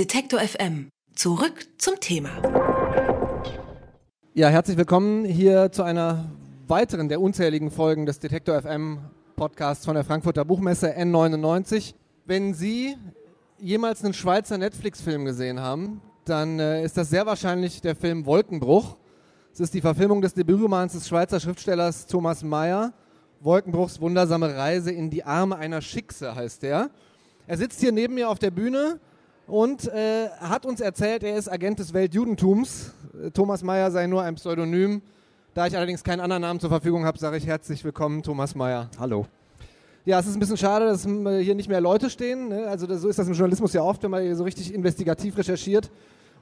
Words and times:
Detektor 0.00 0.40
FM. 0.40 0.88
Zurück 1.14 1.66
zum 1.76 2.00
Thema. 2.00 2.30
Ja, 4.32 4.48
herzlich 4.48 4.78
willkommen 4.78 5.26
hier 5.26 5.72
zu 5.72 5.82
einer 5.82 6.30
weiteren 6.66 7.10
der 7.10 7.20
unzähligen 7.20 7.70
Folgen 7.70 8.06
des 8.06 8.18
Detektor 8.18 8.62
FM 8.62 9.00
Podcasts 9.36 9.84
von 9.84 9.94
der 9.94 10.04
Frankfurter 10.04 10.46
Buchmesse 10.46 10.96
N99. 10.96 11.92
Wenn 12.24 12.54
Sie 12.54 12.96
jemals 13.58 14.02
einen 14.02 14.14
Schweizer 14.14 14.56
Netflix-Film 14.56 15.26
gesehen 15.26 15.60
haben, 15.60 16.00
dann 16.24 16.58
äh, 16.58 16.82
ist 16.82 16.96
das 16.96 17.10
sehr 17.10 17.26
wahrscheinlich 17.26 17.82
der 17.82 17.94
Film 17.94 18.24
Wolkenbruch. 18.24 18.96
Es 19.52 19.60
ist 19.60 19.74
die 19.74 19.82
Verfilmung 19.82 20.22
des 20.22 20.32
Debütromans 20.32 20.94
des 20.94 21.06
Schweizer 21.08 21.40
Schriftstellers 21.40 22.06
Thomas 22.06 22.42
Mayer. 22.42 22.94
Wolkenbruchs 23.40 24.00
wundersame 24.00 24.56
Reise 24.56 24.92
in 24.92 25.10
die 25.10 25.24
Arme 25.24 25.58
einer 25.58 25.82
Schickse 25.82 26.34
heißt 26.34 26.62
der. 26.62 26.88
Er 27.46 27.58
sitzt 27.58 27.80
hier 27.80 27.92
neben 27.92 28.14
mir 28.14 28.30
auf 28.30 28.38
der 28.38 28.50
Bühne 28.50 28.98
und 29.50 29.88
äh, 29.88 30.28
hat 30.40 30.64
uns 30.64 30.80
erzählt, 30.80 31.24
er 31.24 31.36
ist 31.36 31.50
Agent 31.50 31.80
des 31.80 31.92
Weltjudentums. 31.92 32.94
Äh, 33.20 33.30
Thomas 33.32 33.62
Mayer 33.62 33.90
sei 33.90 34.06
nur 34.06 34.22
ein 34.22 34.36
Pseudonym. 34.36 35.02
Da 35.54 35.66
ich 35.66 35.76
allerdings 35.76 36.04
keinen 36.04 36.20
anderen 36.20 36.42
Namen 36.42 36.60
zur 36.60 36.70
Verfügung 36.70 37.04
habe, 37.04 37.18
sage 37.18 37.36
ich 37.36 37.46
herzlich 37.46 37.84
willkommen, 37.84 38.22
Thomas 38.22 38.54
Mayer. 38.54 38.88
Hallo. 38.98 39.26
Ja, 40.04 40.20
es 40.20 40.26
ist 40.26 40.36
ein 40.36 40.40
bisschen 40.40 40.56
schade, 40.56 40.86
dass 40.86 41.04
äh, 41.04 41.42
hier 41.42 41.56
nicht 41.56 41.68
mehr 41.68 41.80
Leute 41.80 42.08
stehen. 42.08 42.48
Ne? 42.48 42.68
Also 42.68 42.86
das, 42.86 43.00
so 43.00 43.08
ist 43.08 43.18
das 43.18 43.26
im 43.26 43.34
Journalismus 43.34 43.72
ja 43.72 43.82
oft, 43.82 44.02
wenn 44.04 44.12
man 44.12 44.34
so 44.36 44.44
richtig 44.44 44.72
investigativ 44.72 45.36
recherchiert 45.36 45.90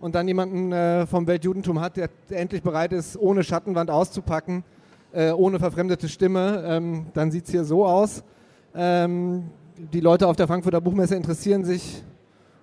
und 0.01 0.15
dann 0.15 0.29
jemanden 0.29 0.71
äh, 0.73 1.07
vom 1.07 1.27
Weltjudentum 1.27 1.81
hat, 1.81 1.97
der 1.97 2.11
endlich 2.29 2.63
bereit 2.63 2.93
ist, 2.93 3.17
ohne 3.17 3.43
Schattenwand 3.43 3.91
auszupacken, 3.91 4.65
äh, 5.13 5.33
ohne 5.33 5.59
verfremdete 5.59 6.09
Stimme. 6.09 6.63
Ähm, 6.67 7.07
dann 7.15 7.31
sieht 7.31 7.47
es 7.47 7.51
hier 7.51 7.65
so 7.65 7.87
aus. 7.87 8.23
Ähm, 8.75 9.45
die 9.77 10.01
Leute 10.01 10.29
auf 10.29 10.37
der 10.37 10.47
Frankfurter 10.47 10.83
Buchmesse 10.83 11.17
interessieren 11.17 11.65
sich 11.65 12.05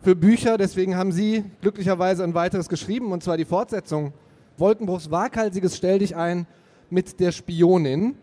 für 0.05 0.15
Bücher, 0.15 0.59
deswegen 0.59 0.95
haben 0.95 1.11
Sie 1.11 1.43
glücklicherweise 1.61 2.23
ein 2.23 2.35
weiteres 2.35 2.69
geschrieben, 2.69 3.11
und 3.11 3.23
zwar 3.23 3.37
die 3.37 3.45
Fortsetzung 3.45 4.13
Wolkenbruchs 4.55 5.09
waghalsiges 5.09 5.75
Stell 5.75 5.97
dich 5.97 6.15
ein 6.15 6.45
mit 6.91 7.19
der 7.19 7.31
Spionin. 7.31 8.13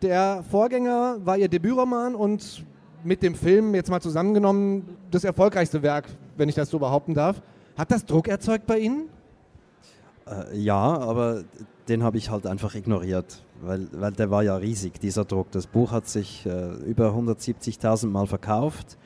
Der 0.00 0.42
Vorgänger 0.50 1.18
war 1.22 1.36
Ihr 1.36 1.48
Debütroman 1.48 2.14
und 2.14 2.64
mit 3.04 3.22
dem 3.22 3.34
Film 3.34 3.74
jetzt 3.74 3.90
mal 3.90 4.00
zusammengenommen 4.00 4.96
das 5.10 5.24
erfolgreichste 5.24 5.82
Werk, 5.82 6.06
wenn 6.38 6.48
ich 6.48 6.54
das 6.54 6.70
so 6.70 6.78
behaupten 6.78 7.12
darf. 7.12 7.42
Hat 7.76 7.90
das 7.90 8.06
Druck 8.06 8.26
erzeugt 8.26 8.66
bei 8.66 8.78
Ihnen? 8.78 9.10
Äh, 10.26 10.56
ja, 10.56 10.80
aber 10.80 11.44
den 11.88 12.04
habe 12.04 12.16
ich 12.16 12.30
halt 12.30 12.46
einfach 12.46 12.74
ignoriert, 12.74 13.44
weil, 13.60 13.86
weil 13.92 14.12
der 14.12 14.30
war 14.30 14.42
ja 14.42 14.56
riesig, 14.56 14.98
dieser 14.98 15.26
Druck. 15.26 15.50
Das 15.50 15.66
Buch 15.66 15.92
hat 15.92 16.08
sich 16.08 16.46
äh, 16.46 16.72
über 16.86 17.10
170.000 17.10 18.06
Mal 18.06 18.26
verkauft. 18.26 18.96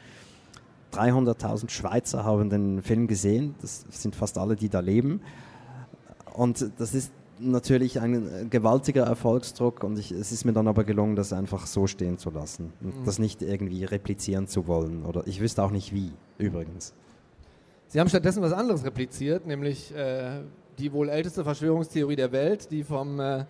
300.000 0.96 1.70
Schweizer 1.70 2.24
haben 2.24 2.50
den 2.50 2.82
Film 2.82 3.06
gesehen. 3.06 3.54
Das 3.60 3.84
sind 3.90 4.16
fast 4.16 4.38
alle, 4.38 4.56
die 4.56 4.68
da 4.68 4.80
leben. 4.80 5.20
Und 6.34 6.70
das 6.78 6.94
ist 6.94 7.12
natürlich 7.38 8.00
ein 8.00 8.48
gewaltiger 8.50 9.04
Erfolgsdruck 9.04 9.84
und 9.84 9.98
ich, 9.98 10.10
es 10.10 10.32
ist 10.32 10.44
mir 10.44 10.52
dann 10.52 10.68
aber 10.68 10.84
gelungen, 10.84 11.16
das 11.16 11.32
einfach 11.32 11.66
so 11.66 11.86
stehen 11.86 12.18
zu 12.18 12.30
lassen 12.30 12.72
und 12.80 13.00
mhm. 13.00 13.04
das 13.04 13.18
nicht 13.18 13.42
irgendwie 13.42 13.84
replizieren 13.84 14.46
zu 14.46 14.66
wollen. 14.66 15.04
Oder 15.04 15.26
ich 15.26 15.40
wüsste 15.40 15.62
auch 15.62 15.70
nicht 15.70 15.94
wie, 15.94 16.12
übrigens. 16.38 16.94
Sie 17.88 18.00
haben 18.00 18.08
stattdessen 18.08 18.42
was 18.42 18.52
anderes 18.52 18.84
repliziert, 18.84 19.46
nämlich 19.46 19.94
äh, 19.94 20.40
die 20.78 20.92
wohl 20.92 21.08
älteste 21.08 21.44
Verschwörungstheorie 21.44 22.16
der 22.16 22.32
Welt, 22.32 22.70
die 22.70 22.82
vom, 22.82 23.20
äh, 23.20 23.44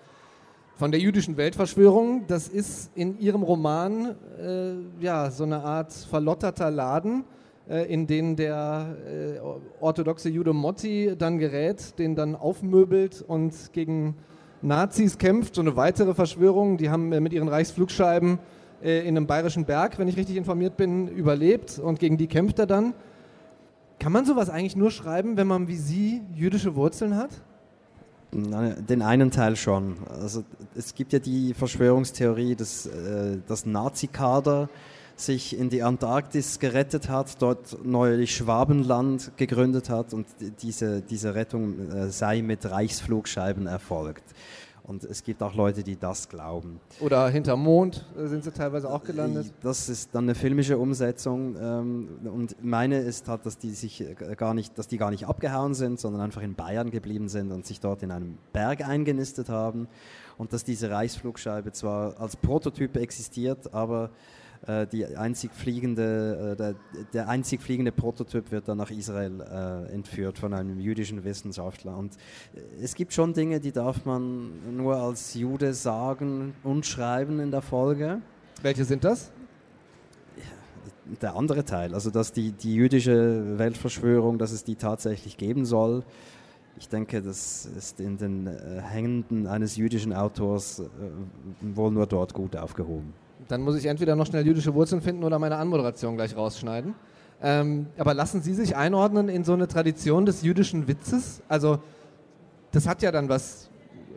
von 0.76 0.90
der 0.90 1.00
jüdischen 1.00 1.36
Weltverschwörung. 1.36 2.26
Das 2.26 2.48
ist 2.48 2.90
in 2.94 3.18
Ihrem 3.18 3.42
Roman 3.42 4.14
äh, 4.38 4.74
ja, 5.00 5.30
so 5.30 5.44
eine 5.44 5.62
Art 5.62 5.92
verlotterter 5.92 6.70
Laden, 6.70 7.24
in 7.68 8.06
den 8.06 8.36
der 8.36 8.96
äh, 9.06 9.40
orthodoxe 9.80 10.28
Jude 10.28 10.52
Motti 10.52 11.14
dann 11.18 11.38
gerät, 11.38 11.98
den 11.98 12.14
dann 12.14 12.34
aufmöbelt 12.34 13.24
und 13.26 13.72
gegen 13.72 14.16
Nazis 14.62 15.18
kämpft. 15.18 15.54
So 15.54 15.62
eine 15.62 15.76
weitere 15.76 16.14
Verschwörung, 16.14 16.76
die 16.76 16.90
haben 16.90 17.12
äh, 17.12 17.20
mit 17.20 17.32
ihren 17.32 17.48
Reichsflugscheiben 17.48 18.38
in 18.82 19.16
einem 19.16 19.26
bayerischen 19.26 19.64
Berg, 19.64 19.98
wenn 19.98 20.06
ich 20.06 20.18
richtig 20.18 20.36
informiert 20.36 20.76
bin, 20.76 21.08
überlebt 21.08 21.78
und 21.78 21.98
gegen 21.98 22.18
die 22.18 22.26
kämpft 22.26 22.58
er 22.58 22.66
dann. 22.66 22.92
Kann 23.98 24.12
man 24.12 24.26
sowas 24.26 24.50
eigentlich 24.50 24.76
nur 24.76 24.90
schreiben, 24.90 25.38
wenn 25.38 25.46
man 25.46 25.66
wie 25.66 25.76
Sie 25.76 26.20
jüdische 26.34 26.76
Wurzeln 26.76 27.16
hat? 27.16 27.30
Den 28.32 29.02
einen 29.02 29.30
Teil 29.30 29.56
schon. 29.56 29.96
Also 30.20 30.44
es 30.74 30.94
gibt 30.94 31.12
ja 31.14 31.18
die 31.18 31.54
Verschwörungstheorie, 31.54 32.54
dass 32.54 32.86
äh, 32.86 33.38
das 33.46 33.64
Nazi-Kader 33.64 34.68
sich 35.16 35.58
in 35.58 35.70
die 35.70 35.82
Antarktis 35.82 36.58
gerettet 36.58 37.08
hat, 37.08 37.40
dort 37.40 37.84
neulich 37.84 38.36
Schwabenland 38.36 39.32
gegründet 39.36 39.88
hat 39.88 40.12
und 40.12 40.26
diese, 40.60 41.00
diese 41.00 41.34
Rettung 41.34 41.90
äh, 41.90 42.10
sei 42.10 42.42
mit 42.42 42.70
Reichsflugscheiben 42.70 43.66
erfolgt. 43.66 44.24
Und 44.86 45.02
es 45.02 45.24
gibt 45.24 45.42
auch 45.42 45.54
Leute, 45.54 45.82
die 45.82 45.96
das 45.96 46.28
glauben. 46.28 46.78
Oder 47.00 47.28
hinterm 47.28 47.60
Mond 47.60 48.04
äh, 48.16 48.28
sind 48.28 48.44
sie 48.44 48.52
teilweise 48.52 48.88
auch 48.88 49.02
gelandet. 49.02 49.52
Das 49.60 49.88
ist 49.88 50.14
dann 50.14 50.24
eine 50.24 50.36
filmische 50.36 50.78
Umsetzung. 50.78 51.56
Ähm, 51.60 52.08
und 52.32 52.62
meine 52.62 53.00
ist 53.00 53.26
halt, 53.26 53.44
dass 53.46 53.58
die 53.58 53.70
sich 53.70 54.02
äh, 54.02 54.14
gar 54.36 54.54
nicht, 54.54 54.78
dass 54.78 54.86
die 54.86 54.96
gar 54.96 55.10
nicht 55.10 55.26
abgehauen 55.26 55.74
sind, 55.74 55.98
sondern 55.98 56.20
einfach 56.20 56.42
in 56.42 56.54
Bayern 56.54 56.92
geblieben 56.92 57.28
sind 57.28 57.50
und 57.50 57.66
sich 57.66 57.80
dort 57.80 58.04
in 58.04 58.12
einem 58.12 58.38
Berg 58.52 58.86
eingenistet 58.86 59.48
haben. 59.48 59.88
Und 60.38 60.52
dass 60.52 60.62
diese 60.62 60.88
Reichsflugscheibe 60.88 61.72
zwar 61.72 62.20
als 62.20 62.36
Prototyp 62.36 62.96
existiert, 62.96 63.74
aber 63.74 64.04
äh, 64.04 64.08
die 64.86 65.06
einzig 65.16 65.52
fliegende, 65.54 66.52
äh, 66.52 66.56
der, 66.56 66.74
der, 67.12 67.28
einzig 67.28 67.62
fliegende 67.62 67.92
Prototyp 67.92 68.50
wird 68.50 68.68
dann 68.68 68.78
nach 68.78 68.90
Israel 68.90 69.40
äh, 69.40 69.92
entführt 69.92 70.38
von 70.38 70.52
einem 70.52 70.80
jüdischen 70.80 71.22
Wissenschaftler. 71.22 71.96
Und 71.96 72.14
es 72.80 72.94
gibt 72.94 73.12
schon 73.12 73.32
Dinge, 73.32 73.60
die 73.60 73.70
darf 73.70 74.04
man 74.04 74.76
nur 74.76 74.96
als 74.96 75.34
Jude 75.34 75.72
sagen 75.72 76.54
und 76.64 76.84
schreiben 76.84 77.38
in 77.38 77.50
der 77.50 77.62
Folge. 77.62 78.20
Welche 78.62 78.84
sind 78.84 79.04
das? 79.04 79.30
Der 81.20 81.36
andere 81.36 81.64
Teil, 81.64 81.94
also 81.94 82.10
dass 82.10 82.32
die, 82.32 82.50
die 82.50 82.74
jüdische 82.74 83.58
Weltverschwörung, 83.58 84.38
dass 84.38 84.50
es 84.50 84.64
die 84.64 84.74
tatsächlich 84.74 85.36
geben 85.36 85.64
soll. 85.64 86.02
Ich 86.78 86.88
denke, 86.88 87.22
das 87.22 87.66
ist 87.66 88.00
in 88.00 88.18
den 88.18 88.48
Händen 88.82 89.46
eines 89.46 89.76
jüdischen 89.76 90.12
Autors 90.12 90.82
wohl 91.60 91.92
nur 91.92 92.06
dort 92.06 92.34
gut 92.34 92.56
aufgehoben. 92.56 93.14
Dann 93.48 93.62
muss 93.62 93.76
ich 93.76 93.86
entweder 93.86 94.16
noch 94.16 94.26
schnell 94.26 94.46
jüdische 94.46 94.74
Wurzeln 94.74 95.00
finden 95.00 95.24
oder 95.24 95.38
meine 95.38 95.56
Anmoderation 95.56 96.16
gleich 96.16 96.36
rausschneiden. 96.36 96.94
Ähm, 97.42 97.86
aber 97.98 98.14
lassen 98.14 98.40
Sie 98.40 98.54
sich 98.54 98.76
einordnen 98.76 99.28
in 99.28 99.44
so 99.44 99.52
eine 99.52 99.68
Tradition 99.68 100.24
des 100.24 100.42
jüdischen 100.42 100.88
Witzes? 100.88 101.42
Also, 101.48 101.78
das 102.72 102.86
hat 102.88 103.02
ja 103.02 103.12
dann 103.12 103.28
was, 103.28 103.68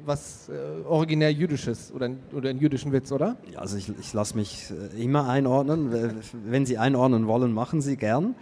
was 0.05 0.49
äh, 0.49 0.85
originär 0.87 1.31
Jüdisches 1.31 1.91
oder, 1.91 2.09
oder 2.33 2.49
einen 2.49 2.59
jüdischen 2.59 2.91
Witz, 2.91 3.11
oder? 3.11 3.35
Ja, 3.51 3.59
also 3.59 3.77
ich, 3.77 3.91
ich 3.99 4.13
lasse 4.13 4.35
mich 4.35 4.71
äh, 4.71 5.03
immer 5.03 5.27
einordnen. 5.27 5.91
Wenn 6.45 6.65
Sie 6.65 6.77
einordnen 6.77 7.27
wollen, 7.27 7.51
machen 7.51 7.81
Sie 7.81 7.97
gern. 7.97 8.35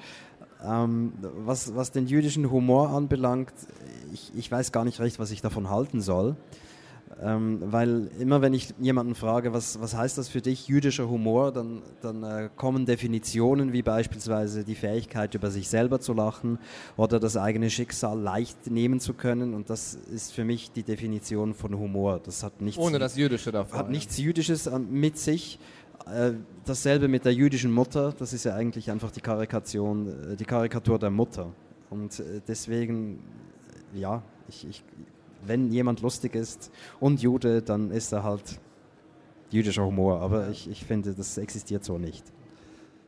Ähm, 0.63 1.13
was, 1.45 1.75
was 1.75 1.91
den 1.91 2.07
jüdischen 2.07 2.49
Humor 2.51 2.89
anbelangt, 2.89 3.53
ich, 4.13 4.31
ich 4.35 4.51
weiß 4.51 4.71
gar 4.71 4.85
nicht 4.85 4.99
recht, 4.99 5.19
was 5.19 5.31
ich 5.31 5.41
davon 5.41 5.69
halten 5.69 6.01
soll. 6.01 6.35
Ähm, 7.19 7.59
weil 7.61 8.11
immer 8.19 8.41
wenn 8.41 8.53
ich 8.53 8.75
jemanden 8.79 9.15
frage, 9.15 9.51
was, 9.51 9.81
was 9.81 9.95
heißt 9.95 10.19
das 10.19 10.29
für 10.29 10.41
dich, 10.41 10.67
jüdischer 10.67 11.09
Humor, 11.09 11.51
dann, 11.51 11.81
dann 12.01 12.23
äh, 12.23 12.49
kommen 12.55 12.85
Definitionen 12.85 13.73
wie 13.73 13.81
beispielsweise 13.81 14.63
die 14.63 14.75
Fähigkeit, 14.75 15.33
über 15.33 15.49
sich 15.49 15.67
selber 15.67 15.99
zu 15.99 16.13
lachen 16.13 16.59
oder 16.95 17.19
das 17.19 17.35
eigene 17.35 17.71
Schicksal 17.71 18.19
leicht 18.19 18.69
nehmen 18.69 18.99
zu 18.99 19.15
können. 19.15 19.55
Und 19.55 19.71
das 19.71 19.95
ist 19.95 20.31
für 20.31 20.43
mich 20.43 20.71
die 20.71 20.83
Definition 20.83 21.55
von 21.55 21.75
Humor. 21.77 22.19
Das 22.23 22.43
hat 22.43 22.61
nichts, 22.61 22.79
Ohne 22.79 22.99
das 22.99 23.17
Jüdische 23.17 23.51
davon. 23.51 23.79
Hat 23.79 23.89
nichts 23.89 24.17
Jüdisches 24.17 24.69
mit 24.89 25.17
sich. 25.17 25.57
Äh, 26.05 26.33
dasselbe 26.65 27.07
mit 27.07 27.25
der 27.25 27.33
jüdischen 27.33 27.71
Mutter, 27.71 28.13
das 28.17 28.31
ist 28.31 28.45
ja 28.45 28.53
eigentlich 28.55 28.91
einfach 28.91 29.11
die 29.11 29.21
Karikation, 29.21 30.33
äh, 30.33 30.35
die 30.35 30.45
Karikatur 30.45 30.99
der 30.99 31.09
Mutter. 31.09 31.51
Und 31.89 32.19
äh, 32.19 32.41
deswegen, 32.47 33.19
ja, 33.93 34.21
ich, 34.47 34.67
ich 34.67 34.83
wenn 35.47 35.71
jemand 35.71 36.01
lustig 36.01 36.35
ist 36.35 36.71
und 36.99 37.21
Jude, 37.21 37.61
dann 37.61 37.91
ist 37.91 38.11
er 38.11 38.23
halt 38.23 38.59
jüdischer 39.49 39.85
Humor. 39.85 40.21
Aber 40.21 40.49
ich, 40.49 40.69
ich 40.69 40.85
finde, 40.85 41.13
das 41.13 41.37
existiert 41.37 41.83
so 41.83 41.97
nicht. 41.97 42.25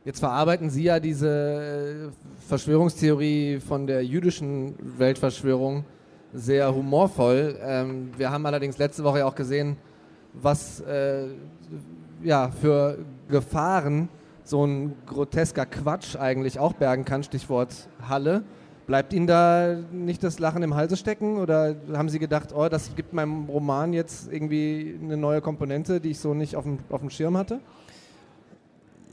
Jetzt 0.04 0.20
verarbeiten 0.20 0.70
Sie 0.70 0.84
ja 0.84 0.98
diese 0.98 2.10
äh, 2.10 2.46
Verschwörungstheorie 2.48 3.60
von 3.60 3.86
der 3.86 4.04
jüdischen 4.04 4.74
Weltverschwörung 4.98 5.84
sehr 6.32 6.74
humorvoll. 6.74 7.58
Ähm, 7.60 8.10
wir 8.16 8.30
haben 8.30 8.46
allerdings 8.46 8.78
letzte 8.78 9.04
Woche 9.04 9.26
auch 9.26 9.34
gesehen, 9.34 9.76
was 10.32 10.80
äh, 10.80 11.26
ja, 12.22 12.50
für 12.50 12.98
Gefahren 13.28 14.08
so 14.42 14.64
ein 14.64 14.94
grotesker 15.06 15.66
Quatsch 15.66 16.16
eigentlich 16.16 16.58
auch 16.58 16.72
bergen 16.72 17.04
kann, 17.04 17.22
Stichwort 17.22 17.88
Halle. 18.08 18.42
Bleibt 18.90 19.12
Ihnen 19.12 19.28
da 19.28 19.76
nicht 19.92 20.24
das 20.24 20.40
Lachen 20.40 20.64
im 20.64 20.74
Halse 20.74 20.96
stecken 20.96 21.36
oder 21.36 21.76
haben 21.92 22.08
Sie 22.08 22.18
gedacht, 22.18 22.48
oh, 22.52 22.68
das 22.68 22.96
gibt 22.96 23.12
meinem 23.12 23.44
Roman 23.44 23.92
jetzt 23.92 24.32
irgendwie 24.32 24.98
eine 25.00 25.16
neue 25.16 25.40
Komponente, 25.40 26.00
die 26.00 26.10
ich 26.10 26.18
so 26.18 26.34
nicht 26.34 26.56
auf 26.56 26.64
dem, 26.64 26.80
auf 26.88 26.98
dem 26.98 27.08
Schirm 27.08 27.36
hatte? 27.36 27.60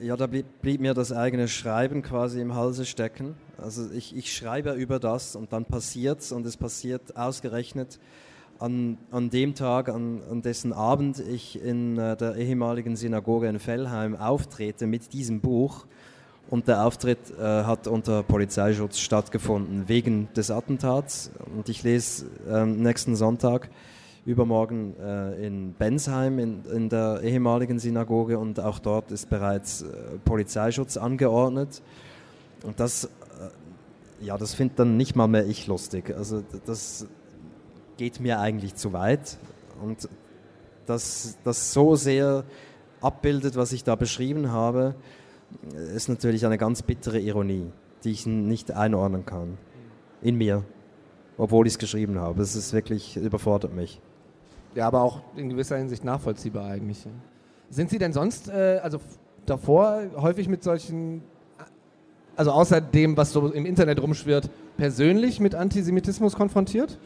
Ja, 0.01 0.17
da 0.17 0.25
blieb, 0.25 0.47
mir 0.63 0.95
das 0.95 1.11
eigene 1.11 1.47
Schreiben 1.47 2.01
quasi 2.01 2.41
im 2.41 2.55
Halse 2.55 2.87
stecken. 2.87 3.35
Also 3.59 3.91
ich, 3.91 4.17
ich 4.17 4.35
schreibe 4.35 4.71
über 4.71 4.97
das 4.97 5.35
und 5.35 5.53
dann 5.53 5.65
passiert 5.65 6.21
es 6.21 6.31
und 6.31 6.43
es 6.47 6.57
passiert 6.57 7.15
ausgerechnet 7.15 7.99
an, 8.57 8.97
an 9.11 9.29
dem 9.29 9.53
Tag, 9.53 9.89
an, 9.89 10.23
an 10.31 10.41
dessen 10.41 10.73
Abend 10.73 11.19
ich 11.19 11.61
in 11.61 11.99
äh, 11.99 12.17
der 12.17 12.35
ehemaligen 12.35 12.95
Synagoge 12.95 13.47
in 13.47 13.59
Fellheim 13.59 14.15
auftrete 14.15 14.87
mit 14.87 15.13
diesem 15.13 15.39
Buch. 15.39 15.85
Und 16.49 16.67
der 16.67 16.85
Auftritt 16.85 17.19
äh, 17.37 17.43
hat 17.43 17.87
unter 17.87 18.23
Polizeischutz 18.23 18.99
stattgefunden 18.99 19.87
wegen 19.87 20.29
des 20.33 20.49
Attentats. 20.49 21.31
Und 21.55 21.67
ich 21.67 21.83
lese 21.83 22.27
äh, 22.49 22.65
nächsten 22.65 23.15
Sonntag 23.17 23.69
übermorgen 24.25 24.95
äh, 24.99 25.45
in 25.45 25.73
Bensheim 25.73 26.39
in, 26.39 26.65
in, 26.65 26.89
der 26.89 27.21
ehemaligen 27.23 27.79
Synagoge 27.79 28.37
und 28.37 28.59
auch 28.59 28.79
dort 28.79 29.11
ist 29.11 29.29
bereits 29.29 29.83
äh, 29.83 29.85
Polizeischutz 30.25 30.97
angeordnet. 30.97 31.81
Und 32.63 32.79
das, 32.79 33.05
äh, 33.05 34.25
ja, 34.25 34.37
das 34.37 34.53
findet 34.53 34.79
dann 34.79 34.97
nicht 34.97 35.15
mal 35.15 35.27
mehr 35.27 35.45
ich 35.47 35.67
lustig. 35.67 36.13
Also 36.15 36.43
das 36.65 37.07
geht 37.95 38.19
mir 38.19 38.39
eigentlich 38.39 38.75
zu 38.75 38.93
weit 38.93 39.37
und 39.81 40.09
dass 40.85 41.37
das 41.43 41.73
so 41.73 41.95
sehr 41.95 42.43
abbildet, 43.01 43.55
was 43.55 43.71
ich 43.71 43.83
da 43.83 43.95
beschrieben 43.95 44.51
habe, 44.51 44.95
ist 45.95 46.09
natürlich 46.09 46.45
eine 46.45 46.57
ganz 46.57 46.81
bittere 46.81 47.19
Ironie, 47.19 47.71
die 48.03 48.11
ich 48.11 48.25
nicht 48.25 48.71
einordnen 48.71 49.25
kann 49.25 49.57
in 50.21 50.35
mir, 50.35 50.63
obwohl 51.37 51.67
ich 51.67 51.73
es 51.73 51.79
geschrieben 51.79 52.19
habe. 52.19 52.41
Es 52.41 52.55
ist 52.55 52.73
wirklich 52.73 53.17
überfordert 53.17 53.75
mich 53.75 54.01
ja, 54.77 54.85
aber 54.85 55.01
auch 55.01 55.21
in 55.35 55.49
gewisser 55.49 55.75
Hinsicht 55.77 56.03
nachvollziehbar 56.03 56.69
eigentlich. 56.69 57.03
Sind 57.69 57.89
Sie 57.89 57.97
denn 57.97 58.13
sonst, 58.13 58.47
äh, 58.47 58.79
also 58.83 58.99
davor 59.47 60.03
häufig 60.17 60.47
mit 60.47 60.63
solchen, 60.63 61.23
also 62.35 62.51
außer 62.51 62.79
dem, 62.79 63.17
was 63.17 63.31
so 63.31 63.47
im 63.47 63.65
Internet 63.65 63.99
rumschwirrt, 63.99 64.51
persönlich 64.77 65.39
mit 65.39 65.55
Antisemitismus 65.55 66.35
konfrontiert? 66.35 66.99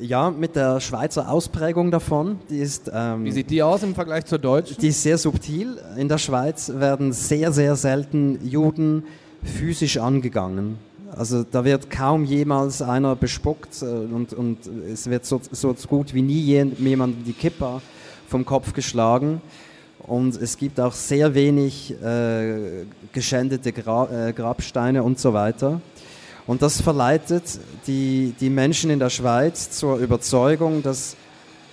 Ja, 0.00 0.30
mit 0.30 0.56
der 0.56 0.80
Schweizer 0.80 1.30
Ausprägung 1.30 1.90
davon. 1.90 2.38
Die 2.48 2.58
ist, 2.58 2.90
ähm, 2.92 3.24
Wie 3.24 3.32
sieht 3.32 3.50
die 3.50 3.62
aus 3.62 3.82
im 3.82 3.94
Vergleich 3.94 4.24
zur 4.24 4.38
deutschen? 4.38 4.76
Die 4.80 4.88
ist 4.88 5.02
sehr 5.02 5.18
subtil. 5.18 5.78
In 5.96 6.08
der 6.08 6.18
Schweiz 6.18 6.72
werden 6.74 7.12
sehr, 7.12 7.52
sehr 7.52 7.76
selten 7.76 8.38
Juden 8.46 9.04
physisch 9.44 9.98
angegangen. 9.98 10.78
Also 11.14 11.44
da 11.44 11.64
wird 11.64 11.90
kaum 11.90 12.24
jemals 12.24 12.80
einer 12.80 13.14
bespuckt 13.16 13.82
äh, 13.82 13.84
und, 13.84 14.32
und 14.32 14.58
es 14.90 15.10
wird 15.10 15.26
so, 15.26 15.40
so 15.50 15.74
gut 15.86 16.14
wie 16.14 16.22
nie 16.22 16.40
jemand 16.40 17.26
die 17.26 17.34
Kippa 17.34 17.82
vom 18.28 18.46
Kopf 18.46 18.72
geschlagen. 18.72 19.42
Und 19.98 20.40
es 20.40 20.56
gibt 20.56 20.80
auch 20.80 20.92
sehr 20.92 21.34
wenig 21.34 21.94
äh, 22.02 22.86
geschändete 23.12 23.72
Gra 23.72 24.28
äh, 24.28 24.32
Grabsteine 24.32 25.02
und 25.02 25.18
so 25.20 25.32
weiter. 25.32 25.80
Und 26.46 26.62
das 26.62 26.80
verleitet 26.80 27.44
die, 27.86 28.34
die 28.40 28.50
Menschen 28.50 28.90
in 28.90 28.98
der 28.98 29.10
Schweiz 29.10 29.70
zur 29.70 29.98
Überzeugung, 29.98 30.82
dass, 30.82 31.16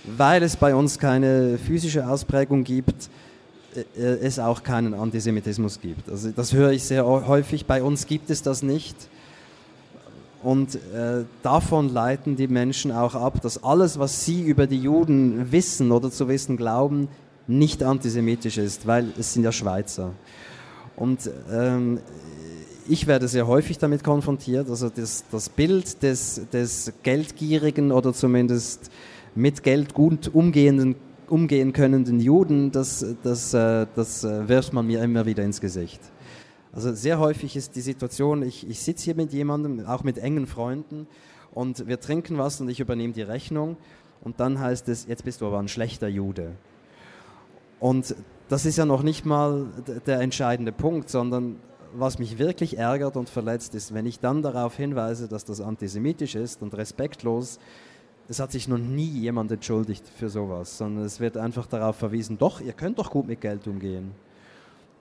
weil 0.04 0.42
es 0.42 0.56
bei 0.56 0.74
uns 0.74 0.98
keine 0.98 1.58
physische 1.58 2.06
Ausprägung 2.06 2.62
gibt, 2.62 3.10
äh, 3.74 4.00
es 4.00 4.38
auch 4.38 4.62
keinen 4.62 4.94
Antisemitismus 4.94 5.80
gibt. 5.80 6.08
Also 6.08 6.30
das 6.30 6.52
höre 6.52 6.70
ich 6.70 6.84
sehr 6.84 7.04
häufig. 7.06 7.66
Bei 7.66 7.82
uns 7.82 8.06
gibt 8.06 8.30
es 8.30 8.42
das 8.42 8.62
nicht. 8.62 8.96
Und 10.42 10.76
äh, 10.76 11.24
davon 11.42 11.92
leiten 11.92 12.36
die 12.36 12.48
Menschen 12.48 12.92
auch 12.92 13.14
ab, 13.14 13.42
dass 13.42 13.62
alles, 13.62 13.98
was 13.98 14.24
sie 14.24 14.40
über 14.42 14.66
die 14.66 14.80
Juden 14.80 15.52
wissen 15.52 15.92
oder 15.92 16.10
zu 16.10 16.28
wissen 16.28 16.56
glauben, 16.56 17.08
nicht 17.46 17.82
antisemitisch 17.82 18.56
ist, 18.56 18.86
weil 18.86 19.12
es 19.18 19.34
sind 19.34 19.42
ja 19.42 19.52
Schweizer. 19.52 20.12
Und 20.96 21.30
ähm, 21.52 21.98
ich 22.90 23.06
werde 23.06 23.28
sehr 23.28 23.46
häufig 23.46 23.78
damit 23.78 24.02
konfrontiert, 24.02 24.68
also 24.68 24.88
das, 24.88 25.24
das 25.30 25.48
Bild 25.48 26.02
des, 26.02 26.42
des 26.52 26.92
geldgierigen 27.02 27.92
oder 27.92 28.12
zumindest 28.12 28.90
mit 29.34 29.62
Geld 29.62 29.94
gut 29.94 30.28
umgehenden, 30.34 30.96
umgehen 31.28 31.72
könnenden 31.72 32.18
Juden, 32.18 32.72
das, 32.72 33.06
das, 33.22 33.54
äh, 33.54 33.86
das 33.94 34.24
äh, 34.24 34.48
wirft 34.48 34.72
man 34.72 34.86
mir 34.86 35.02
immer 35.02 35.24
wieder 35.24 35.44
ins 35.44 35.60
Gesicht. 35.60 36.00
Also 36.72 36.92
sehr 36.92 37.20
häufig 37.20 37.54
ist 37.54 37.76
die 37.76 37.80
Situation, 37.80 38.42
ich, 38.42 38.68
ich 38.68 38.80
sitze 38.80 39.04
hier 39.04 39.14
mit 39.14 39.32
jemandem, 39.32 39.86
auch 39.86 40.02
mit 40.02 40.18
engen 40.18 40.46
Freunden, 40.46 41.06
und 41.52 41.86
wir 41.88 42.00
trinken 42.00 42.38
was 42.38 42.60
und 42.60 42.68
ich 42.68 42.80
übernehme 42.80 43.12
die 43.12 43.22
Rechnung. 43.22 43.76
Und 44.22 44.38
dann 44.38 44.60
heißt 44.60 44.88
es, 44.88 45.06
jetzt 45.06 45.24
bist 45.24 45.40
du 45.40 45.46
aber 45.46 45.58
ein 45.58 45.68
schlechter 45.68 46.08
Jude. 46.08 46.52
Und 47.80 48.14
das 48.48 48.66
ist 48.66 48.76
ja 48.76 48.84
noch 48.84 49.02
nicht 49.02 49.24
mal 49.24 49.66
der 50.06 50.20
entscheidende 50.20 50.70
Punkt, 50.70 51.08
sondern 51.08 51.56
was 51.94 52.18
mich 52.18 52.38
wirklich 52.38 52.78
ärgert 52.78 53.16
und 53.16 53.28
verletzt 53.28 53.74
ist, 53.74 53.94
wenn 53.94 54.06
ich 54.06 54.20
dann 54.20 54.42
darauf 54.42 54.76
hinweise, 54.76 55.28
dass 55.28 55.44
das 55.44 55.60
antisemitisch 55.60 56.34
ist 56.34 56.62
und 56.62 56.74
respektlos, 56.74 57.58
es 58.28 58.38
hat 58.38 58.52
sich 58.52 58.68
noch 58.68 58.78
nie 58.78 59.08
jemand 59.08 59.50
entschuldigt 59.50 60.04
für 60.08 60.28
sowas, 60.28 60.78
sondern 60.78 61.04
es 61.04 61.18
wird 61.18 61.36
einfach 61.36 61.66
darauf 61.66 61.96
verwiesen, 61.96 62.38
doch, 62.38 62.60
ihr 62.60 62.72
könnt 62.72 62.98
doch 62.98 63.10
gut 63.10 63.26
mit 63.26 63.40
Geld 63.40 63.66
umgehen. 63.66 64.12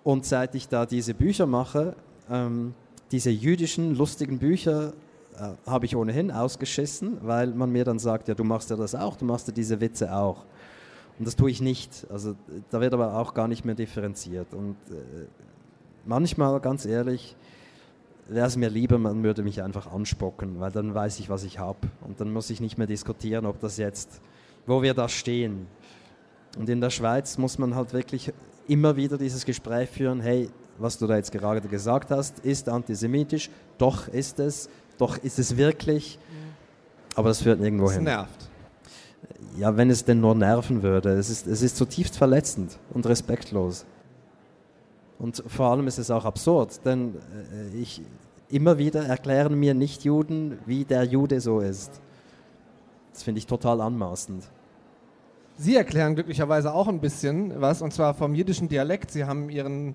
Und 0.03 0.25
seit 0.25 0.55
ich 0.55 0.67
da 0.67 0.85
diese 0.85 1.13
Bücher 1.13 1.45
mache, 1.45 1.95
ähm, 2.29 2.73
diese 3.11 3.29
jüdischen 3.29 3.95
lustigen 3.95 4.39
Bücher, 4.39 4.93
äh, 5.37 5.51
habe 5.69 5.85
ich 5.85 5.95
ohnehin 5.95 6.31
ausgeschissen, 6.31 7.17
weil 7.21 7.47
man 7.47 7.71
mir 7.71 7.85
dann 7.85 7.99
sagt, 7.99 8.27
ja, 8.27 8.33
du 8.33 8.43
machst 8.43 8.69
ja 8.71 8.75
das 8.75 8.95
auch, 8.95 9.15
du 9.15 9.25
machst 9.25 9.47
ja 9.47 9.53
diese 9.53 9.79
Witze 9.79 10.15
auch. 10.15 10.45
Und 11.19 11.27
das 11.27 11.35
tue 11.35 11.51
ich 11.51 11.61
nicht. 11.61 12.07
Also 12.09 12.35
da 12.69 12.81
wird 12.81 12.93
aber 12.93 13.15
auch 13.15 13.33
gar 13.33 13.47
nicht 13.47 13.65
mehr 13.65 13.75
differenziert. 13.75 14.53
Und 14.53 14.77
äh, 14.89 15.27
manchmal, 16.05 16.59
ganz 16.59 16.85
ehrlich, 16.85 17.35
wäre 18.27 18.47
es 18.47 18.55
mir 18.55 18.69
lieber, 18.69 18.97
man 18.97 19.23
würde 19.23 19.43
mich 19.43 19.61
einfach 19.61 19.91
anspocken, 19.91 20.59
weil 20.59 20.71
dann 20.71 20.93
weiß 20.93 21.19
ich, 21.19 21.29
was 21.29 21.43
ich 21.43 21.59
habe. 21.59 21.79
Und 22.01 22.19
dann 22.19 22.31
muss 22.31 22.49
ich 22.49 22.61
nicht 22.61 22.77
mehr 22.77 22.87
diskutieren, 22.87 23.45
ob 23.45 23.59
das 23.59 23.77
jetzt, 23.77 24.21
wo 24.65 24.81
wir 24.81 24.93
da 24.93 25.09
stehen. 25.09 25.67
Und 26.57 26.69
in 26.69 26.81
der 26.81 26.89
Schweiz 26.89 27.37
muss 27.37 27.57
man 27.57 27.75
halt 27.75 27.93
wirklich 27.93 28.31
immer 28.67 28.95
wieder 28.95 29.17
dieses 29.17 29.45
Gespräch 29.45 29.89
führen, 29.89 30.21
hey, 30.21 30.49
was 30.77 30.97
du 30.97 31.07
da 31.07 31.15
jetzt 31.15 31.31
gerade 31.31 31.61
gesagt 31.67 32.11
hast, 32.11 32.39
ist 32.39 32.69
antisemitisch, 32.69 33.49
doch 33.77 34.07
ist 34.07 34.39
es, 34.39 34.69
doch 34.97 35.17
ist 35.17 35.39
es 35.39 35.57
wirklich, 35.57 36.19
aber 37.15 37.29
das 37.29 37.41
führt 37.41 37.59
nirgendwo 37.59 37.87
das 37.87 37.95
hin. 37.95 38.03
nervt. 38.05 38.49
Ja, 39.57 39.75
wenn 39.75 39.89
es 39.89 40.05
denn 40.05 40.21
nur 40.21 40.35
nerven 40.35 40.83
würde. 40.83 41.09
Es 41.09 41.29
ist, 41.29 41.47
es 41.47 41.61
ist 41.61 41.75
zutiefst 41.75 42.17
verletzend 42.17 42.77
und 42.93 43.05
respektlos. 43.05 43.85
Und 45.19 45.43
vor 45.45 45.67
allem 45.67 45.85
ist 45.87 45.97
es 45.97 46.09
auch 46.09 46.23
absurd, 46.23 46.85
denn 46.85 47.15
äh, 47.53 47.77
ich, 47.77 48.01
immer 48.49 48.77
wieder 48.77 49.05
erklären 49.05 49.59
mir 49.59 49.73
Nichtjuden, 49.73 50.57
wie 50.65 50.85
der 50.85 51.03
Jude 51.03 51.41
so 51.41 51.59
ist. 51.59 52.01
Das 53.13 53.23
finde 53.23 53.39
ich 53.39 53.45
total 53.45 53.81
anmaßend. 53.81 54.45
Sie 55.57 55.75
erklären 55.75 56.15
glücklicherweise 56.15 56.73
auch 56.73 56.87
ein 56.87 57.01
bisschen 57.01 57.59
was, 57.59 57.81
und 57.81 57.93
zwar 57.93 58.13
vom 58.13 58.33
jiddischen 58.33 58.69
Dialekt. 58.69 59.11
Sie 59.11 59.25
haben 59.25 59.49
Ihren 59.49 59.93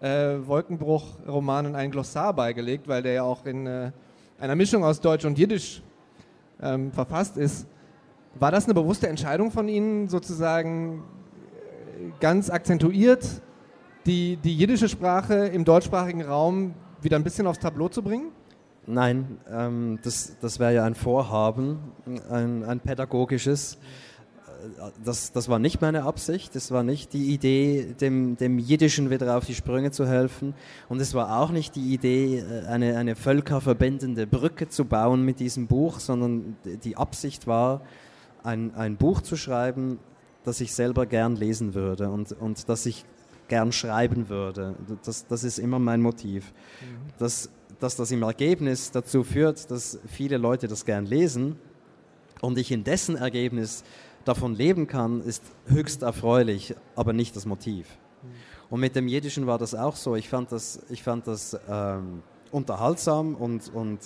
äh, 0.00 0.36
Wolkenbruch-Romanen 0.46 1.74
ein 1.74 1.90
Glossar 1.90 2.32
beigelegt, 2.32 2.86
weil 2.86 3.02
der 3.02 3.12
ja 3.14 3.22
auch 3.24 3.44
in 3.44 3.66
äh, 3.66 3.90
einer 4.38 4.54
Mischung 4.54 4.84
aus 4.84 5.00
Deutsch 5.00 5.24
und 5.24 5.36
Jiddisch 5.36 5.82
ähm, 6.62 6.92
verfasst 6.92 7.36
ist. 7.36 7.66
War 8.38 8.52
das 8.52 8.66
eine 8.66 8.74
bewusste 8.74 9.08
Entscheidung 9.08 9.50
von 9.50 9.68
Ihnen, 9.68 10.08
sozusagen 10.08 11.02
äh, 11.98 12.12
ganz 12.20 12.48
akzentuiert 12.48 13.42
die, 14.06 14.36
die 14.36 14.56
jiddische 14.56 14.88
Sprache 14.88 15.46
im 15.46 15.64
deutschsprachigen 15.64 16.22
Raum 16.22 16.74
wieder 17.02 17.16
ein 17.16 17.24
bisschen 17.24 17.46
aufs 17.46 17.58
Tableau 17.58 17.88
zu 17.88 18.02
bringen? 18.02 18.32
Nein, 18.86 19.38
ähm, 19.50 19.98
das, 20.02 20.36
das 20.40 20.58
wäre 20.58 20.74
ja 20.74 20.84
ein 20.84 20.94
Vorhaben, 20.94 21.78
ein, 22.30 22.64
ein 22.64 22.80
pädagogisches. 22.80 23.78
Das, 25.04 25.32
das 25.32 25.48
war 25.48 25.58
nicht 25.58 25.80
meine 25.80 26.02
Absicht, 26.02 26.54
das 26.54 26.70
war 26.70 26.82
nicht 26.82 27.14
die 27.14 27.32
Idee, 27.32 27.94
dem, 27.98 28.36
dem 28.36 28.58
Jiddischen 28.58 29.08
wieder 29.08 29.38
auf 29.38 29.46
die 29.46 29.54
Sprünge 29.54 29.90
zu 29.90 30.06
helfen. 30.06 30.54
Und 30.88 31.00
es 31.00 31.14
war 31.14 31.40
auch 31.40 31.50
nicht 31.50 31.76
die 31.76 31.94
Idee, 31.94 32.40
äh, 32.40 32.66
eine, 32.66 32.96
eine 32.96 33.16
völkerverbindende 33.16 34.26
Brücke 34.26 34.68
zu 34.68 34.84
bauen 34.84 35.24
mit 35.24 35.40
diesem 35.40 35.66
Buch, 35.66 36.00
sondern 36.00 36.56
die 36.84 36.96
Absicht 36.96 37.46
war, 37.46 37.82
ein, 38.42 38.74
ein 38.74 38.96
Buch 38.96 39.20
zu 39.20 39.36
schreiben, 39.36 39.98
das 40.44 40.60
ich 40.60 40.74
selber 40.74 41.06
gern 41.06 41.36
lesen 41.36 41.74
würde. 41.74 42.10
Und, 42.10 42.32
und 42.32 42.68
das 42.68 42.86
ich 42.86 43.04
gern 43.50 43.72
schreiben 43.72 44.30
würde. 44.30 44.74
Das, 45.04 45.26
das 45.26 45.44
ist 45.44 45.58
immer 45.58 45.78
mein 45.78 46.00
Motiv. 46.00 46.54
Mhm. 46.80 47.10
Dass, 47.18 47.50
dass 47.78 47.96
das 47.96 48.10
im 48.10 48.22
Ergebnis 48.22 48.90
dazu 48.90 49.22
führt, 49.22 49.70
dass 49.70 49.98
viele 50.06 50.38
Leute 50.38 50.68
das 50.68 50.86
gern 50.86 51.04
lesen 51.04 51.58
und 52.40 52.56
ich 52.56 52.72
in 52.72 52.84
dessen 52.84 53.16
Ergebnis 53.16 53.84
davon 54.24 54.54
leben 54.54 54.86
kann, 54.86 55.20
ist 55.20 55.42
höchst 55.66 56.02
erfreulich, 56.02 56.74
aber 56.96 57.12
nicht 57.12 57.36
das 57.36 57.44
Motiv. 57.44 57.86
Und 58.70 58.80
mit 58.80 58.94
dem 58.94 59.08
Jiddischen 59.08 59.46
war 59.46 59.58
das 59.58 59.74
auch 59.74 59.96
so. 59.96 60.14
Ich 60.14 60.28
fand 60.28 60.52
das, 60.52 60.80
ich 60.90 61.02
fand 61.02 61.26
das 61.26 61.58
ähm, 61.68 62.22
unterhaltsam 62.52 63.34
und, 63.34 63.68
und, 63.74 63.98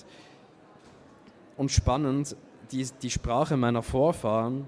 und 1.56 1.70
spannend, 1.70 2.36
die, 2.72 2.86
die 3.02 3.10
Sprache 3.10 3.56
meiner 3.56 3.82
Vorfahren 3.82 4.66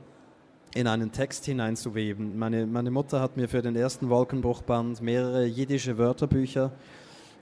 in 0.77 0.87
einen 0.87 1.11
Text 1.11 1.47
hineinzuweben. 1.47 2.39
Meine, 2.39 2.67
meine 2.67 2.91
Mutter 2.91 3.21
hat 3.21 3.39
mir 3.39 3.49
für 3.49 3.63
den 3.63 3.77
ersten 3.77 4.11
Wolkenbruchband 4.11 5.01
mehrere 5.01 5.47
jiddische 5.47 5.97
Wörterbücher 5.97 6.71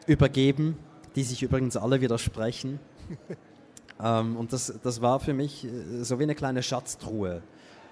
übergeben, 0.06 0.78
die 1.16 1.24
sich 1.24 1.42
übrigens 1.42 1.76
alle 1.76 2.00
widersprechen. 2.00 2.78
ähm, 4.02 4.36
und 4.36 4.52
das, 4.52 4.72
das 4.84 5.02
war 5.02 5.18
für 5.18 5.34
mich 5.34 5.64
äh, 5.64 6.04
so 6.04 6.20
wie 6.20 6.22
eine 6.22 6.36
kleine 6.36 6.62
Schatztruhe, 6.62 7.42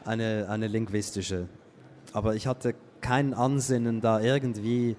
eine, 0.05 0.47
eine 0.49 0.69
linguistische. 0.69 1.49
Aber 2.13 2.37
ich 2.37 2.47
hatte 2.47 2.77
kein 3.01 3.35
Ansinnen, 3.35 4.01
da 4.01 4.21
irgendwie 4.21 4.97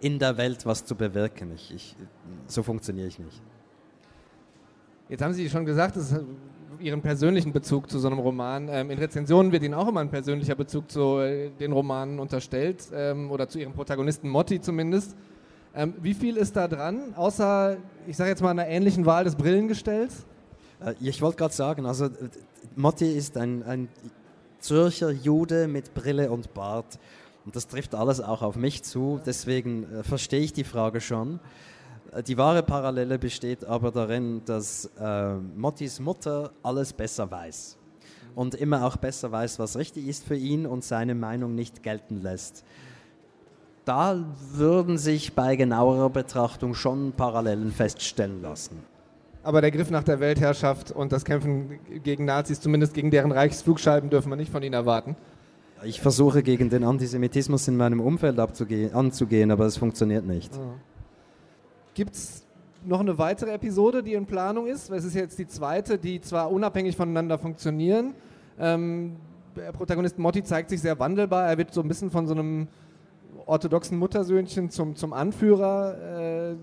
in 0.00 0.18
der 0.18 0.38
Welt 0.38 0.64
was 0.64 0.86
zu 0.86 0.94
bewirken. 0.94 1.52
Ich, 1.54 1.74
ich, 1.74 1.96
so 2.46 2.62
funktioniere 2.62 3.08
ich 3.08 3.18
nicht. 3.18 3.42
Jetzt 5.10 5.22
haben 5.22 5.34
Sie 5.34 5.50
schon 5.50 5.66
gesagt, 5.66 5.96
das 5.96 6.12
ist 6.12 6.24
Ihren 6.82 7.00
persönlichen 7.00 7.52
Bezug 7.52 7.88
zu 7.88 7.98
so 7.98 8.08
einem 8.08 8.18
Roman. 8.18 8.68
Ähm, 8.68 8.90
in 8.90 8.98
Rezensionen 8.98 9.52
wird 9.52 9.62
Ihnen 9.62 9.74
auch 9.74 9.88
immer 9.88 10.00
ein 10.00 10.10
persönlicher 10.10 10.54
Bezug 10.54 10.90
zu 10.90 11.18
äh, 11.18 11.50
den 11.50 11.72
Romanen 11.72 12.18
unterstellt 12.18 12.88
ähm, 12.94 13.30
oder 13.30 13.48
zu 13.48 13.58
Ihrem 13.58 13.72
Protagonisten 13.72 14.28
Motti 14.28 14.60
zumindest. 14.60 15.16
Ähm, 15.74 15.94
wie 16.02 16.14
viel 16.14 16.36
ist 16.36 16.56
da 16.56 16.68
dran, 16.68 17.14
außer, 17.14 17.78
ich 18.06 18.16
sage 18.16 18.30
jetzt 18.30 18.42
mal, 18.42 18.50
einer 18.50 18.66
ähnlichen 18.66 19.06
Wahl 19.06 19.24
des 19.24 19.36
Brillengestells? 19.36 20.26
Äh, 20.84 20.94
ich 21.00 21.22
wollte 21.22 21.38
gerade 21.38 21.54
sagen, 21.54 21.86
also 21.86 22.10
Motti 22.76 23.10
ist 23.10 23.36
ein, 23.36 23.62
ein 23.62 23.88
Zürcher 24.58 25.10
Jude 25.10 25.68
mit 25.68 25.94
Brille 25.94 26.30
und 26.30 26.52
Bart. 26.54 26.98
Und 27.44 27.56
das 27.56 27.66
trifft 27.66 27.94
alles 27.94 28.20
auch 28.20 28.42
auf 28.42 28.56
mich 28.56 28.82
zu, 28.82 29.20
deswegen 29.24 29.84
äh, 29.84 30.02
verstehe 30.02 30.40
ich 30.40 30.52
die 30.52 30.64
Frage 30.64 31.00
schon. 31.00 31.40
Die 32.26 32.36
wahre 32.36 32.62
Parallele 32.62 33.18
besteht 33.18 33.64
aber 33.64 33.90
darin, 33.90 34.42
dass 34.44 34.90
äh, 35.00 35.34
Mottis 35.56 35.98
Mutter 35.98 36.50
alles 36.62 36.92
besser 36.92 37.30
weiß 37.30 37.78
und 38.34 38.54
immer 38.54 38.84
auch 38.84 38.96
besser 38.96 39.32
weiß, 39.32 39.58
was 39.58 39.78
richtig 39.78 40.06
ist 40.08 40.24
für 40.24 40.36
ihn 40.36 40.66
und 40.66 40.84
seine 40.84 41.14
Meinung 41.14 41.54
nicht 41.54 41.82
gelten 41.82 42.20
lässt. 42.20 42.64
Da 43.86 44.22
würden 44.52 44.98
sich 44.98 45.32
bei 45.32 45.56
genauerer 45.56 46.10
Betrachtung 46.10 46.74
schon 46.74 47.12
Parallelen 47.12 47.72
feststellen 47.72 48.42
lassen. 48.42 48.82
Aber 49.42 49.62
der 49.62 49.70
Griff 49.70 49.90
nach 49.90 50.04
der 50.04 50.20
Weltherrschaft 50.20 50.92
und 50.92 51.12
das 51.12 51.24
Kämpfen 51.24 51.80
gegen 52.04 52.26
Nazis, 52.26 52.60
zumindest 52.60 52.92
gegen 52.92 53.10
deren 53.10 53.32
Reichsflugscheiben, 53.32 54.10
dürfen 54.10 54.28
wir 54.28 54.36
nicht 54.36 54.52
von 54.52 54.62
Ihnen 54.62 54.74
erwarten. 54.74 55.16
Ich 55.82 56.00
versuche 56.00 56.42
gegen 56.42 56.68
den 56.68 56.84
Antisemitismus 56.84 57.66
in 57.66 57.76
meinem 57.76 58.00
Umfeld 58.00 58.38
anzugehen, 58.38 59.50
aber 59.50 59.64
es 59.64 59.78
funktioniert 59.78 60.26
nicht. 60.26 60.52
Oh. 60.54 60.74
Gibt 61.94 62.14
es 62.14 62.46
noch 62.84 63.00
eine 63.00 63.18
weitere 63.18 63.50
Episode, 63.50 64.02
die 64.02 64.14
in 64.14 64.26
Planung 64.26 64.66
ist? 64.66 64.90
Weil 64.90 64.98
es 64.98 65.04
ist 65.04 65.14
jetzt 65.14 65.38
die 65.38 65.46
zweite, 65.46 65.98
die 65.98 66.20
zwar 66.20 66.50
unabhängig 66.50 66.96
voneinander 66.96 67.38
funktionieren. 67.38 68.14
Ähm, 68.58 69.16
der 69.54 69.72
Protagonist 69.72 70.18
Motti 70.18 70.42
zeigt 70.42 70.70
sich 70.70 70.80
sehr 70.80 70.98
wandelbar. 70.98 71.46
Er 71.46 71.58
wird 71.58 71.74
so 71.74 71.82
ein 71.82 71.88
bisschen 71.88 72.10
von 72.10 72.26
so 72.26 72.32
einem 72.32 72.68
orthodoxen 73.44 73.98
Muttersöhnchen 73.98 74.70
zum, 74.70 74.96
zum 74.96 75.12
Anführer. 75.12 76.52
Äh, 76.52 76.56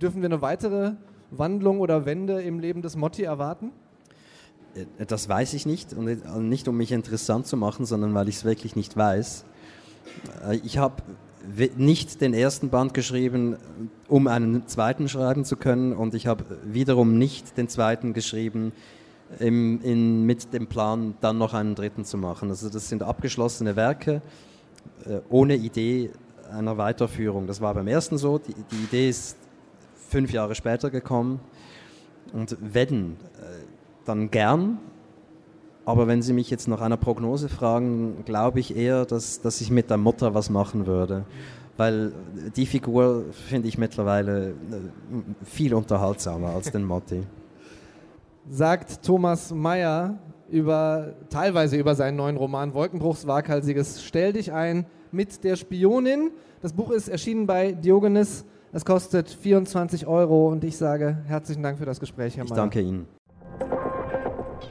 dürfen 0.00 0.22
wir 0.22 0.28
eine 0.28 0.40
weitere 0.40 0.92
Wandlung 1.30 1.80
oder 1.80 2.06
Wende 2.06 2.40
im 2.42 2.60
Leben 2.60 2.82
des 2.82 2.96
Motti 2.96 3.24
erwarten? 3.24 3.72
Äh, 4.74 5.06
das 5.06 5.28
weiß 5.28 5.54
ich 5.54 5.66
nicht 5.66 5.92
und 5.94 6.06
äh, 6.06 6.16
nicht 6.38 6.68
um 6.68 6.76
mich 6.76 6.92
interessant 6.92 7.48
zu 7.48 7.56
machen, 7.56 7.86
sondern 7.86 8.14
weil 8.14 8.28
ich 8.28 8.36
es 8.36 8.44
wirklich 8.44 8.76
nicht 8.76 8.96
weiß. 8.96 9.44
Äh, 10.48 10.56
ich 10.58 10.78
habe 10.78 11.02
nicht 11.76 12.20
den 12.20 12.34
ersten 12.34 12.70
Band 12.70 12.94
geschrieben, 12.94 13.56
um 14.08 14.26
einen 14.26 14.66
zweiten 14.66 15.08
schreiben 15.08 15.44
zu 15.44 15.56
können 15.56 15.92
und 15.92 16.14
ich 16.14 16.26
habe 16.26 16.44
wiederum 16.64 17.18
nicht 17.18 17.56
den 17.56 17.68
zweiten 17.68 18.12
geschrieben 18.12 18.72
im, 19.38 19.80
in, 19.82 20.24
mit 20.24 20.52
dem 20.52 20.66
Plan, 20.66 21.14
dann 21.20 21.38
noch 21.38 21.54
einen 21.54 21.74
dritten 21.74 22.04
zu 22.04 22.16
machen. 22.16 22.50
Also 22.50 22.68
das 22.68 22.88
sind 22.88 23.02
abgeschlossene 23.02 23.76
Werke 23.76 24.22
äh, 25.06 25.20
ohne 25.28 25.56
Idee 25.56 26.10
einer 26.50 26.76
Weiterführung. 26.78 27.46
Das 27.46 27.60
war 27.60 27.74
beim 27.74 27.88
ersten 27.88 28.18
so, 28.18 28.38
die, 28.38 28.54
die 28.70 28.84
Idee 28.84 29.08
ist 29.08 29.36
fünf 30.08 30.32
Jahre 30.32 30.54
später 30.54 30.90
gekommen 30.90 31.40
und 32.32 32.56
wenn, 32.60 33.12
äh, 33.12 33.16
dann 34.04 34.30
gern, 34.30 34.78
aber 35.86 36.06
wenn 36.06 36.22
Sie 36.22 36.32
mich 36.32 36.50
jetzt 36.50 36.66
nach 36.68 36.80
einer 36.80 36.96
Prognose 36.96 37.48
fragen, 37.48 38.24
glaube 38.24 38.60
ich 38.60 38.76
eher, 38.76 39.04
dass, 39.04 39.40
dass 39.40 39.60
ich 39.60 39.70
mit 39.70 39.90
der 39.90 39.98
Mutter 39.98 40.34
was 40.34 40.50
machen 40.50 40.86
würde. 40.86 41.24
Weil 41.76 42.12
die 42.56 42.66
Figur 42.66 43.24
finde 43.32 43.68
ich 43.68 43.78
mittlerweile 43.78 44.50
äh, 44.50 44.54
viel 45.44 45.74
unterhaltsamer 45.74 46.50
als 46.50 46.70
den 46.70 46.84
Motti. 46.84 47.22
Sagt 48.48 49.02
Thomas 49.02 49.52
Mayer 49.52 50.18
über, 50.48 51.14
teilweise 51.30 51.76
über 51.76 51.94
seinen 51.94 52.16
neuen 52.16 52.36
Roman 52.36 52.74
Wolkenbruchs 52.74 53.26
Waghalsiges 53.26 54.04
Stell 54.04 54.32
dich 54.34 54.52
ein 54.52 54.86
mit 55.10 55.42
der 55.42 55.56
Spionin. 55.56 56.30
Das 56.60 56.72
Buch 56.72 56.90
ist 56.90 57.08
erschienen 57.08 57.46
bei 57.46 57.72
Diogenes. 57.72 58.44
Es 58.72 58.84
kostet 58.84 59.30
24 59.30 60.06
Euro 60.06 60.48
und 60.48 60.62
ich 60.64 60.76
sage 60.76 61.18
herzlichen 61.26 61.62
Dank 61.62 61.78
für 61.78 61.86
das 61.86 62.00
Gespräch, 62.00 62.36
Herr 62.36 62.44
Mayer. 62.44 62.52
Ich 62.52 62.56
danke 62.56 62.80
Ihnen. 62.80 63.06